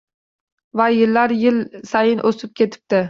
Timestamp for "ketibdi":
2.63-2.99